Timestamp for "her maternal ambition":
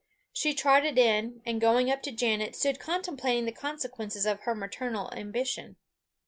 4.39-5.75